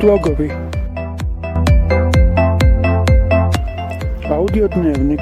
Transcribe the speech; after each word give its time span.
Slogovi 0.00 0.50
Audio 4.30 4.68
dnevnik 4.68 5.20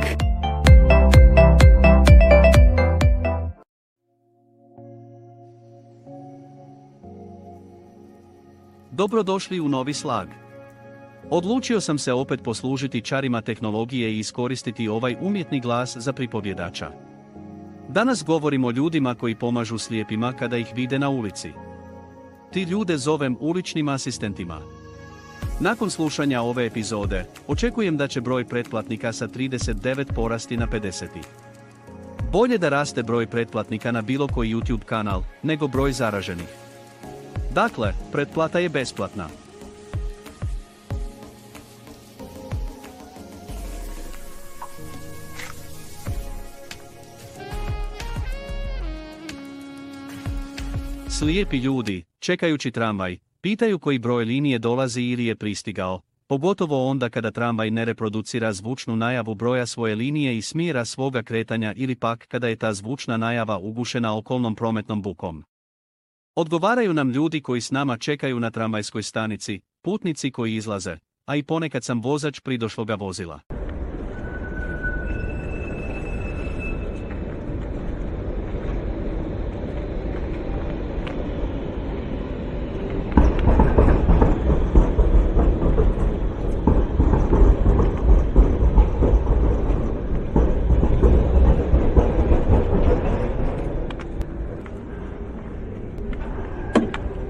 Dobrodošli 8.91 9.61
u 9.61 9.69
novi 9.69 9.95
slag. 9.95 10.29
Odlučio 11.31 11.81
sam 11.81 11.99
se 11.99 12.13
opet 12.13 12.43
poslužiti 12.43 13.01
čarima 13.01 13.41
tehnologije 13.41 14.13
i 14.13 14.19
iskoristiti 14.19 14.89
ovaj 14.89 15.17
umjetni 15.21 15.61
glas 15.61 15.97
za 15.97 16.13
pripovjedača. 16.13 16.91
Danas 17.89 18.25
govorimo 18.25 18.69
o 18.69 18.71
ljudima 18.71 19.15
koji 19.15 19.35
pomažu 19.35 19.79
slijepima 19.79 20.33
kada 20.33 20.57
ih 20.57 20.73
vide 20.75 20.99
na 20.99 21.09
ulici. 21.09 21.53
Ti 22.53 22.63
ljude 22.63 22.99
zovem 22.99 23.37
uličnim 23.41 23.89
asistentima. 23.89 24.61
Nakon 25.61 25.91
slušanja 25.91 26.43
ove 26.43 26.67
epizode, 26.67 27.25
očekujem 27.47 27.97
da 27.97 28.09
će 28.09 28.21
broj 28.21 28.45
pretplatnika 28.45 29.13
sa 29.13 29.29
39 29.29 30.13
porasti 30.15 30.57
na 30.57 30.67
50. 30.67 31.07
Bolje 32.33 32.59
da 32.59 32.69
raste 32.69 33.03
broj 33.03 33.27
pretplatnika 33.27 33.93
na 33.93 34.03
bilo 34.03 34.29
koji 34.29 34.55
YouTube 34.55 34.85
kanal, 34.85 35.23
nego 35.43 35.69
broj 35.69 35.93
zaraženih. 35.93 36.49
Dakle, 37.55 37.93
pretplata 38.13 38.59
je 38.59 38.69
besplatna. 38.69 39.29
Slijepi 51.09 51.57
ljudi, 51.57 52.05
čekajući 52.19 52.71
tramvaj, 52.71 53.19
pitaju 53.41 53.79
koji 53.79 53.99
broj 53.99 54.25
linije 54.25 54.59
dolazi 54.59 55.03
ili 55.03 55.27
je 55.27 55.37
pristigao, 55.37 56.01
pogotovo 56.27 56.87
onda 56.87 57.09
kada 57.09 57.31
tramvaj 57.31 57.71
ne 57.71 57.85
reproducira 57.85 58.53
zvučnu 58.53 58.97
najavu 58.97 59.35
broja 59.35 59.67
svoje 59.67 59.95
linije 59.95 60.39
i 60.39 60.43
smjera 60.43 60.85
svoga 60.85 61.23
kretanja 61.23 61.73
ili 61.77 61.95
pak 61.95 62.27
kada 62.29 62.49
je 62.49 62.57
ta 62.57 62.73
zvučna 62.73 63.17
najava 63.17 63.59
ugušena 63.59 64.17
okolnom 64.17 64.55
prometnom 64.55 65.03
bukom. 65.03 65.45
Odgovaraju 66.35 66.95
nam 66.95 67.11
ljudi 67.11 67.41
koji 67.41 67.61
s 67.61 67.71
nama 67.71 67.99
čekaju 67.99 68.41
na 68.41 68.51
tramvajskoj 68.51 69.03
stanici, 69.03 69.61
putnici 69.83 70.31
koji 70.31 70.55
izlaze, 70.55 70.99
a 71.27 71.37
i 71.37 71.43
ponekad 71.43 71.85
sam 71.85 72.01
vozač 72.01 72.41
pridošloga 72.41 72.95
vozila. 72.95 73.41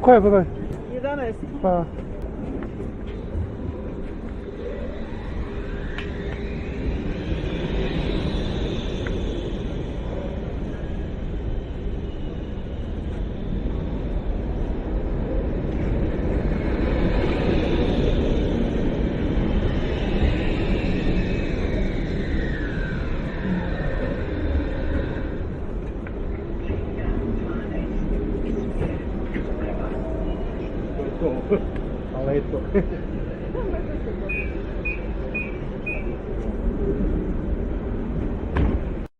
Ko 0.06 0.12
je 0.12 0.20
broj? 0.20 0.44
11. 1.02 1.34
Pa, 1.62 1.84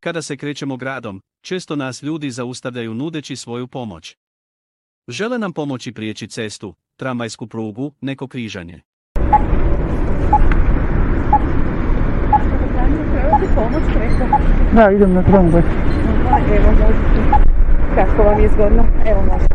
Kada 0.06 0.22
se 0.22 0.36
krećemo 0.36 0.76
gradom, 0.76 1.20
često 1.40 1.76
nas 1.76 2.02
ljudi 2.02 2.30
zaustavljaju 2.30 2.94
nudeći 2.94 3.36
svoju 3.36 3.66
pomoć. 3.66 4.16
Žele 5.08 5.38
nam 5.38 5.52
pomoći 5.52 5.92
prijeći 5.92 6.28
cestu, 6.28 6.74
tramvajsku 6.96 7.46
prugu, 7.46 7.92
neko 8.00 8.28
križanje. 8.28 8.80
Da, 14.74 14.90
idem 14.90 15.14
na 15.14 15.22
tramvaj. 15.22 15.62
Evo 16.56 16.70
možete. 16.70 16.98
Kako 17.94 18.22
vam 18.22 18.42
je 18.42 18.48
zgodno? 18.48 18.84
Evo 19.06 19.22
možete. 19.22 19.54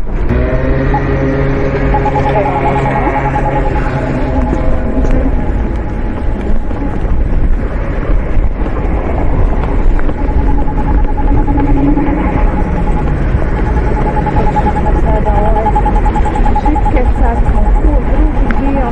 Evo 2.35 2.61
možete. 2.61 3.01
Sada 15.01 15.31
ovaj 15.49 15.65
šipke, 16.61 17.03
sad 17.19 17.37
smo 17.37 17.61
tu, 17.81 17.91
drugi 18.07 18.43
dio. 18.59 18.87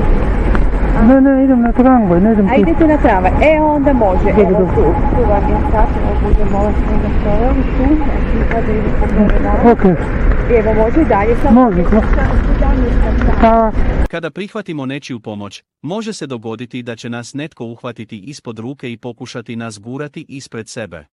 Ne, 1.08 1.22
ne, 1.22 1.44
idem 1.44 1.62
na 1.62 1.72
tramvaj, 1.90 2.22
ne 2.22 2.32
idem 2.34 2.48
A 2.50 2.56
idete 2.56 2.88
na 2.88 2.98
tramvaj? 2.98 3.32
E, 3.52 3.62
onda 3.62 3.94
može. 3.94 4.30
Evo 4.30 4.60
tu, 4.76 4.84
tu 5.12 5.22
vam 5.30 5.44
je 5.52 5.58
sad, 5.72 5.88
evo 5.98 6.12
budemo 6.24 6.58
ovo 6.60 6.72
snimati 6.72 7.20
stolovi 7.20 7.64
tu, 7.76 7.86
gore 9.18 9.40
malo. 9.44 9.72
Ok, 9.72 9.84
Evo 10.60 10.74
može 10.74 11.02
i 11.02 11.06
dalje, 11.06 11.36
samo 11.44 11.62
Može, 11.62 11.84
pa, 13.42 13.72
Kada 14.10 14.30
prihvatimo 14.32 14.86
nečiju 14.86 15.20
pomoć, 15.20 15.64
može 15.82 16.14
se 16.14 16.28
dogoditi 16.28 16.84
da 16.84 16.96
će 16.96 17.10
nas 17.10 17.34
netko 17.34 17.66
uhvatiti 17.66 18.20
ispod 18.20 18.60
ruke 18.60 18.92
i 18.92 18.98
pokušati 18.98 19.56
nas 19.56 19.80
gurati 19.80 20.26
ispred 20.30 20.70
sebe. 20.70 21.06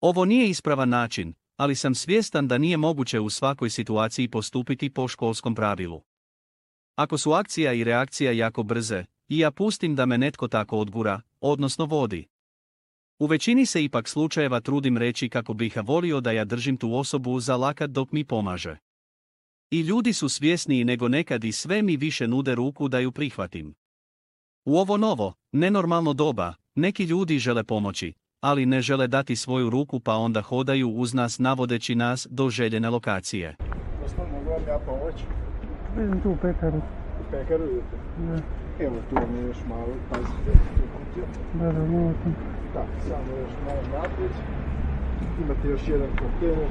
Ovo 0.00 0.24
nije 0.24 0.48
ispravan 0.48 0.88
način, 0.88 1.34
ali 1.56 1.74
sam 1.74 1.94
svjestan 1.94 2.48
da 2.48 2.58
nije 2.58 2.76
moguće 2.76 3.20
u 3.20 3.30
svakoj 3.30 3.70
situaciji 3.70 4.28
postupiti 4.28 4.90
po 4.90 5.08
školskom 5.08 5.54
pravilu. 5.54 6.02
Ako 6.96 7.18
su 7.18 7.32
akcija 7.32 7.72
i 7.72 7.84
reakcija 7.84 8.32
jako 8.32 8.62
brze, 8.62 9.04
i 9.32 9.38
ja 9.38 9.50
pustim 9.50 9.94
da 9.94 10.06
me 10.06 10.18
netko 10.18 10.48
tako 10.48 10.78
odgura, 10.78 11.20
odnosno 11.40 11.84
vodi. 11.84 12.26
U 13.18 13.26
većini 13.26 13.66
se 13.66 13.84
ipak 13.84 14.08
slučajeva 14.08 14.60
trudim 14.60 14.96
reći 14.96 15.28
kako 15.28 15.54
bih 15.54 15.78
volio 15.84 16.20
da 16.20 16.30
ja 16.32 16.44
držim 16.44 16.76
tu 16.76 16.94
osobu 16.94 17.40
za 17.40 17.56
lakat 17.56 17.90
dok 17.90 18.12
mi 18.12 18.24
pomaže. 18.24 18.76
I 19.70 19.80
ljudi 19.80 20.12
su 20.12 20.28
svjesniji 20.28 20.84
nego 20.84 21.08
nekad 21.08 21.44
i 21.44 21.52
sve 21.52 21.82
mi 21.82 21.96
više 21.96 22.28
nude 22.28 22.54
ruku 22.54 22.88
da 22.88 22.98
ju 22.98 23.12
prihvatim. 23.12 23.74
U 24.64 24.78
ovo 24.78 24.96
novo, 24.96 25.34
nenormalno 25.52 26.12
doba, 26.12 26.54
neki 26.74 27.04
ljudi 27.04 27.38
žele 27.38 27.64
pomoći, 27.64 28.12
ali 28.40 28.66
ne 28.66 28.82
žele 28.82 29.06
dati 29.06 29.36
svoju 29.36 29.70
ruku 29.70 30.00
pa 30.00 30.14
onda 30.14 30.42
hodaju 30.42 30.90
uz 30.90 31.14
nas 31.14 31.38
navodeći 31.38 31.94
nas 31.94 32.26
do 32.30 32.50
željene 32.50 32.90
lokacije. 32.90 33.56
Gospod, 34.02 34.26
mogu 34.32 34.50
vam 34.50 34.62
ja 34.68 34.78
pomoći? 34.78 35.24
idem 35.96 36.20
tu 36.22 36.30
u 36.30 36.36
pekaru. 36.42 36.82
U 37.32 37.34
pekaru 37.34 37.64
idete? 37.64 37.96
Da, 38.18 38.38
Evo 38.84 38.96
tu 39.10 39.14
vam 39.14 39.36
je 39.36 39.42
još 39.46 39.56
malo, 39.68 39.86
tu 40.12 40.82
kutiju. 40.92 41.24
da, 41.54 41.72
da, 41.72 41.86
malo 41.86 42.12
sam. 42.22 42.34
Da, 42.74 42.86
samo 43.08 43.36
još 43.40 43.52
malo 43.66 44.02
naprijed. 44.02 44.30
Imate 45.44 45.68
još 45.68 45.88
jedan 45.88 46.08
kontejner 46.18 46.68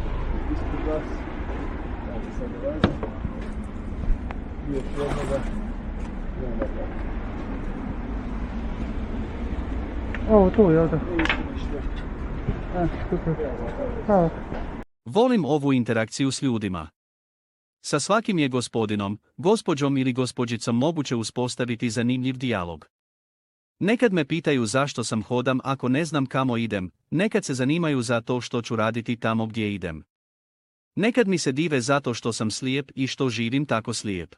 ispred 0.54 0.88
vas. 0.88 1.04
Evo 2.10 2.20
sad 2.40 2.50
dolazi. 2.64 2.88
I 4.70 4.74
još 4.74 4.84
jednoga. 4.98 5.40
I 6.42 6.46
onda 6.54 6.66
tako. 6.66 7.02
Ovo 10.36 10.50
tu, 10.50 10.72
jel 10.72 10.88
da? 10.88 11.00
Ništa. 11.18 11.78
E. 14.10 14.30
Volim 15.06 15.46
ovu 15.46 15.74
interakciju 15.74 16.32
s 16.32 16.42
ljudima. 16.42 16.88
Sa 17.82 18.00
svakim 18.00 18.40
je 18.40 18.50
gospodinom, 18.50 19.20
gospođom 19.38 19.98
ili 19.98 20.14
gospođicom 20.14 20.78
moguće 20.78 21.16
uspostaviti 21.16 21.90
zanimljiv 21.90 22.38
dijalog. 22.38 22.88
Nekad 23.80 24.14
me 24.14 24.26
pitaju 24.26 24.66
zašto 24.66 25.04
sam 25.04 25.24
hodam 25.24 25.60
ako 25.64 25.90
ne 25.90 26.06
znam 26.06 26.26
kamo 26.26 26.58
idem, 26.58 26.92
nekad 27.12 27.46
se 27.46 27.54
zanimaju 27.54 28.02
za 28.02 28.22
to 28.22 28.42
što 28.42 28.62
ću 28.62 28.76
raditi 28.76 29.16
tamo 29.16 29.46
gdje 29.46 29.74
idem. 29.74 30.04
Nekad 30.96 31.28
mi 31.28 31.38
se 31.38 31.52
dive 31.52 31.82
zato 31.82 32.14
što 32.14 32.34
sam 32.34 32.52
slijep 32.52 32.92
i 32.96 33.08
što 33.08 33.30
živim 33.30 33.66
tako 33.66 33.94
slijep. 33.94 34.36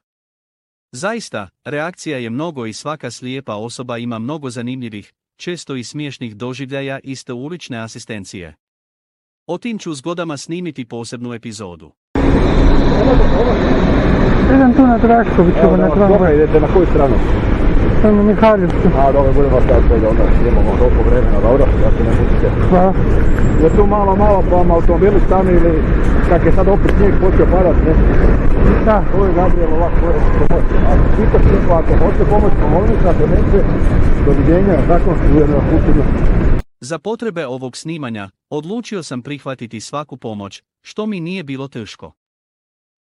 Zaista, 0.91 1.49
reakcija 1.63 2.17
je 2.17 2.29
mnogo 2.29 2.65
i 2.65 2.73
svaka 2.73 3.11
slijepa 3.11 3.55
osoba 3.55 3.97
ima 3.97 4.19
mnogo 4.19 4.49
zanimljivih, 4.49 5.13
često 5.35 5.75
i 5.75 5.83
smiješnih 5.83 6.35
doživljaja 6.35 6.99
iste 7.03 7.33
ulične 7.33 7.77
asistencije. 7.77 8.55
O 9.45 9.57
tim 9.57 9.79
ću 9.79 9.93
zgodama 9.93 10.37
snimiti 10.37 10.85
posebnu 10.85 11.33
epizodu. 11.33 11.91
Idem 14.55 14.73
tu 14.73 14.87
na 14.87 14.97
Draškovićevo, 14.97 15.77
na 15.77 15.87
Dobro, 15.87 16.07
tramvaj. 16.07 16.35
idete 16.35 16.59
na 16.59 16.67
koju 16.73 16.85
stranu? 16.85 17.15
Prema 18.01 18.23
Mihaljevcu. 18.23 18.87
A, 18.99 19.11
dobro, 19.11 19.33
budemo 19.33 19.61
staviti 19.65 20.01
da 20.01 20.09
onda 20.09 20.23
imamo 20.51 20.71
toliko 20.79 21.01
vremena, 21.09 21.39
dobro, 21.41 21.65
da 21.83 21.89
se 21.97 22.03
ne 22.03 22.11
mutite. 22.19 22.47
Hvala. 22.69 22.93
Je 23.63 23.69
tu 23.75 23.87
malo, 23.87 24.15
malo 24.15 24.43
pa 24.49 24.55
vam 24.55 24.71
automobili 24.71 25.19
stanu 25.25 25.49
ili 25.51 25.83
kak 26.29 26.45
je 26.45 26.51
sad 26.51 26.67
opet 26.67 26.91
snijeg 26.97 27.13
počeo 27.21 27.45
padat, 27.45 27.75
ne? 27.85 27.93
Da, 28.85 29.03
Ovo 29.15 29.25
je 29.25 29.33
Gabriel 29.33 29.73
ovako, 29.73 29.95
ovo 30.05 30.11
je 30.13 30.21
pomoć. 30.39 30.63
Ako 30.91 31.03
pitaš 31.17 31.45
neko, 31.51 31.73
ako 31.73 31.91
hoće 32.05 32.23
pomoć, 32.29 32.51
pomoći 32.61 32.93
se, 33.01 33.09
ako 33.09 33.23
neće, 33.33 33.59
doviđenja, 34.25 34.77
tako, 34.87 35.09
ujedno 35.35 35.55
na 35.57 35.63
putu. 35.69 35.91
Za 36.81 36.99
potrebe 36.99 37.45
ovog 37.47 37.77
snimanja, 37.77 38.29
odlučio 38.49 39.03
sam 39.03 39.21
prihvatiti 39.21 39.79
svaku 39.79 40.17
pomoć, 40.17 40.63
što 40.81 41.05
mi 41.05 41.19
nije 41.19 41.43
bilo 41.43 41.67
teško. 41.67 42.11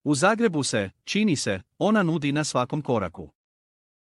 U 0.04 0.16
Zagrebu 0.16 0.64
se, 0.64 0.90
čini 1.04 1.36
se, 1.36 1.62
ona 1.78 2.04
nudi 2.04 2.32
na 2.32 2.44
svakom 2.44 2.82
koraku. 2.82 3.30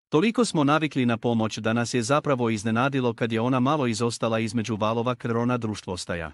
Toliko 0.09 0.45
smo 0.45 0.65
navikli 0.65 1.07
na 1.07 1.17
pomoć 1.17 1.59
da 1.59 1.73
nas 1.73 1.95
je 1.95 2.03
zapravo 2.03 2.51
iznenadilo 2.51 3.15
kad 3.15 3.33
je 3.33 3.41
ona 3.41 3.61
malo 3.61 3.87
izostala 3.87 4.39
između 4.39 4.77
valova 4.77 5.15
krona 5.15 5.57
društvostaja. 5.57 6.33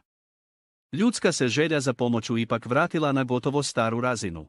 Ljudska 0.92 1.32
se 1.32 1.48
želja 1.48 1.80
za 1.80 1.92
pomoću 1.92 2.38
ipak 2.38 2.66
vratila 2.66 3.12
na 3.12 3.24
gotovo 3.24 3.62
staru 3.62 4.00
razinu. 4.00 4.46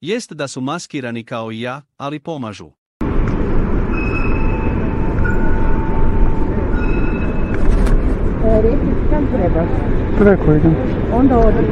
Jest 0.00 0.32
da 0.32 0.48
su 0.48 0.60
maskirani 0.60 1.24
kao 1.24 1.52
i 1.52 1.60
ja, 1.60 1.82
ali 1.96 2.20
pomažu. 2.20 2.70
E, 8.46 8.62
Riječit 8.62 9.10
kam 9.10 9.26
trebaš? 9.26 9.68
preko 10.18 10.54
idem. 10.54 10.74
Onda 11.12 11.38
odi 11.38 11.66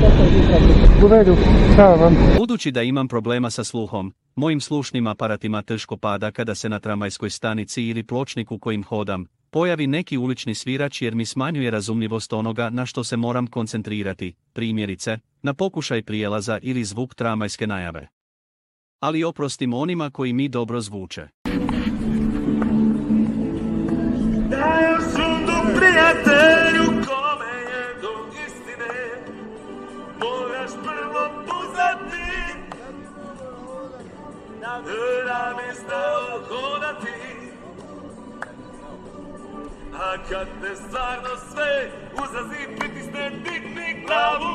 kokol 0.00 0.26
izradi. 0.40 1.04
U 1.04 1.08
redu, 1.08 1.36
hvala 1.74 1.96
vam. 1.96 2.16
Budući 2.38 2.70
da 2.70 2.82
imam 2.82 3.08
problema 3.08 3.50
sa 3.50 3.64
sluhom, 3.64 4.12
mojim 4.36 4.60
slušnim 4.60 5.06
aparatima 5.06 5.62
teško 5.62 5.96
pada 5.96 6.30
kada 6.30 6.54
se 6.54 6.68
na 6.68 6.80
tramvajskoj 6.80 7.30
stanici 7.30 7.82
ili 7.82 8.02
pločniku 8.02 8.58
kojim 8.58 8.84
hodam, 8.84 9.26
pojavi 9.50 9.86
neki 9.86 10.18
ulični 10.18 10.54
svirač 10.54 11.02
jer 11.02 11.14
mi 11.14 11.24
smanjuje 11.24 11.70
razumljivost 11.70 12.32
onoga 12.32 12.70
na 12.70 12.86
što 12.86 13.04
se 13.04 13.16
moram 13.16 13.46
koncentrirati, 13.46 14.34
primjerice, 14.52 15.18
na 15.42 15.54
pokušaj 15.54 16.02
prijelaza 16.02 16.58
ili 16.62 16.84
zvuk 16.84 17.14
tramvajske 17.14 17.66
najave. 17.66 18.15
Ali 19.00 19.24
oprostim 19.24 19.74
onima 19.74 20.10
koji 20.10 20.32
mi 20.32 20.48
dobro 20.48 20.80
zvuče. 20.80 21.28
A 39.98 40.16
kad 40.28 40.46
te 40.62 40.76
stvarno 40.76 41.30
sve 41.52 41.90
uzazi 42.14 42.76
pritisne 42.78 43.30
digni 43.30 44.04
glavu 44.06 44.45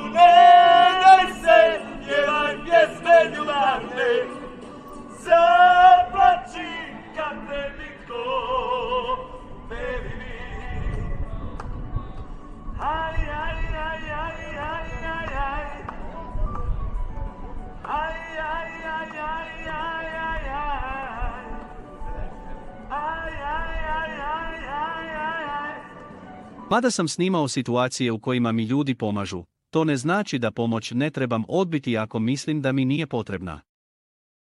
Mada 26.72 26.92
sam 26.92 27.08
snimao 27.08 27.48
situacije 27.48 28.12
u 28.12 28.20
kojima 28.20 28.52
mi 28.52 28.64
ljudi 28.64 28.96
pomažu, 28.96 29.44
to 29.70 29.84
ne 29.84 29.98
znači 29.98 30.40
da 30.40 30.52
pomoć 30.52 30.92
ne 30.92 31.10
trebam 31.10 31.44
odbiti 31.48 31.98
ako 31.98 32.20
mislim 32.20 32.62
da 32.62 32.72
mi 32.72 32.86
nije 32.86 33.08
potrebna. 33.08 33.62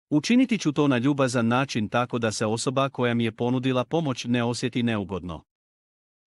Učiniti 0.09 0.57
ću 0.57 0.71
to 0.71 0.88
na 0.88 0.97
ljubazan 0.97 1.47
način 1.47 1.89
tako 1.89 2.19
da 2.19 2.31
se 2.31 2.45
osoba 2.45 2.89
koja 2.89 3.13
mi 3.13 3.24
je 3.24 3.31
ponudila 3.31 3.85
pomoć 3.85 4.25
ne 4.25 4.44
osjeti 4.44 4.83
neugodno. 4.83 5.44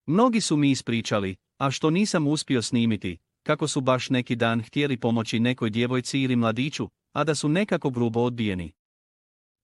Mnogi 0.06 0.40
su 0.40 0.56
mi 0.56 0.70
ispričali, 0.70 1.36
a 1.58 1.70
što 1.70 1.90
nisam 1.90 2.26
uspio 2.26 2.62
snimiti, 2.62 3.18
kako 3.42 3.68
su 3.68 3.80
baš 3.80 4.10
neki 4.10 4.36
dan 4.36 4.62
htjeli 4.62 4.96
pomoći 4.96 5.40
nekoj 5.40 5.70
djevojci 5.70 6.20
ili 6.20 6.36
mladiću, 6.36 6.88
a 7.12 7.24
da 7.24 7.34
su 7.34 7.48
nekako 7.48 7.90
grubo 7.90 8.20
odbijeni. 8.20 8.72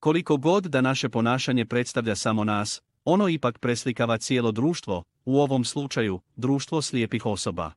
Koliko 0.00 0.36
god 0.36 0.64
da 0.64 0.80
naše 0.80 1.08
ponašanje 1.08 1.66
predstavlja 1.66 2.16
samo 2.16 2.44
nas, 2.44 2.82
ono 3.04 3.28
ipak 3.28 3.58
preslikava 3.58 4.18
cijelo 4.18 4.52
društvo, 4.52 5.02
u 5.24 5.40
ovom 5.40 5.64
slučaju, 5.64 6.20
društvo 6.36 6.82
slijepih 6.82 7.26
osoba. 7.26 7.72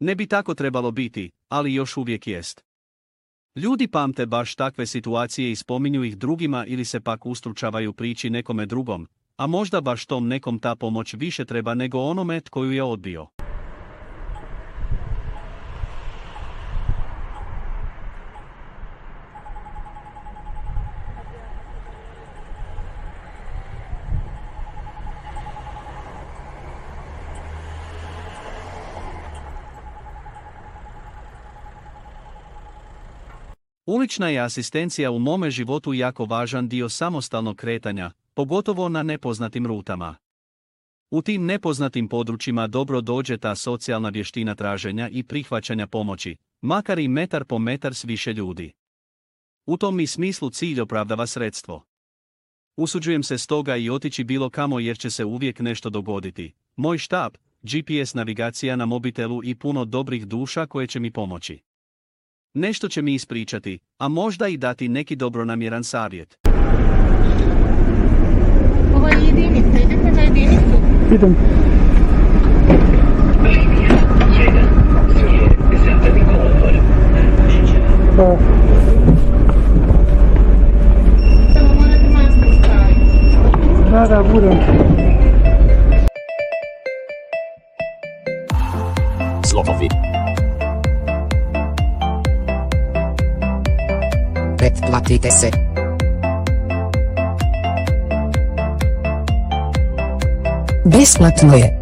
Ne 0.00 0.14
bi 0.14 0.26
tako 0.26 0.54
trebalo 0.54 0.90
biti, 0.90 1.30
ali 1.48 1.74
još 1.74 1.96
uvijek 1.96 2.26
jest. 2.26 2.64
Ljudi 3.56 3.88
pamte 3.88 4.26
baš 4.26 4.54
takve 4.54 4.86
situacije 4.86 5.50
i 5.50 5.56
spominju 5.56 6.04
ih 6.04 6.18
drugima 6.18 6.66
ili 6.66 6.84
se 6.84 7.00
pak 7.00 7.26
ustručavaju 7.26 7.92
priči 7.92 8.30
nekome 8.30 8.66
drugom, 8.66 9.08
a 9.36 9.46
možda 9.46 9.80
baš 9.80 10.06
tom 10.06 10.28
nekom 10.28 10.58
ta 10.58 10.76
pomoć 10.76 11.14
više 11.14 11.44
treba 11.44 11.74
nego 11.74 11.98
onome 11.98 12.40
tko 12.40 12.64
ju 12.64 12.72
je 12.72 12.82
odbio. 12.82 13.26
Ulična 33.90 34.28
je 34.28 34.40
asistencija 34.40 35.10
u 35.10 35.18
mome 35.18 35.50
životu 35.50 35.94
jako 35.94 36.24
važan 36.24 36.68
dio 36.68 36.88
samostalnog 36.88 37.56
kretanja, 37.56 38.10
pogotovo 38.34 38.88
na 38.88 39.02
nepoznatim 39.02 39.66
rutama. 39.66 40.16
U 41.10 41.22
tim 41.22 41.46
nepoznatim 41.46 42.08
područjima 42.08 42.66
dobro 42.66 43.00
dođe 43.00 43.38
ta 43.38 43.54
socijalna 43.54 44.08
vještina 44.08 44.54
traženja 44.54 45.08
i 45.08 45.22
prihvaćanja 45.22 45.86
pomoći, 45.86 46.36
makar 46.60 46.98
i 46.98 47.08
metar 47.08 47.44
po 47.44 47.58
metar 47.58 47.94
s 47.94 48.04
više 48.04 48.32
ljudi. 48.32 48.72
U 49.66 49.76
tom 49.76 49.96
mi 49.96 50.06
smislu 50.06 50.50
cilj 50.50 50.80
opravdava 50.80 51.26
sredstvo. 51.26 51.84
Usuđujem 52.76 53.22
se 53.22 53.38
stoga 53.38 53.76
i 53.76 53.90
otići 53.90 54.24
bilo 54.24 54.50
kamo 54.50 54.80
jer 54.80 54.98
će 54.98 55.10
se 55.10 55.24
uvijek 55.24 55.60
nešto 55.60 55.90
dogoditi. 55.90 56.52
Moj 56.76 56.98
štab, 56.98 57.32
GPS 57.62 58.14
navigacija 58.14 58.76
na 58.76 58.86
mobitelu 58.86 59.44
i 59.44 59.54
puno 59.54 59.84
dobrih 59.84 60.26
duša 60.26 60.66
koje 60.66 60.86
će 60.86 61.00
mi 61.00 61.10
pomoći. 61.10 61.67
Nešto 62.54 62.88
će 62.88 63.02
mi 63.02 63.14
ispričati, 63.14 63.78
a 63.98 64.08
možda 64.08 64.48
i 64.48 64.56
dati 64.56 64.88
neki 64.88 65.16
dobronamjeran 65.16 65.84
savjet. 65.84 66.38
Ovo 68.94 69.08
je 69.08 69.16
jedinica, 69.26 69.78
idete 69.84 70.10
na 70.12 70.22
jedinicu. 70.22 71.14
Idem. 71.14 71.36
Hvala. 78.16 78.38
Samo 81.52 81.74
morate 81.74 82.08
masku 82.12 82.64
staviti. 82.64 83.90
Da, 83.90 84.06
da, 84.08 84.22
budem. 84.32 84.58
Slovovi. 89.44 90.07
Pretplatite 94.88 95.30
se. 95.30 95.50
Besplatno 100.84 101.56
je. 101.56 101.77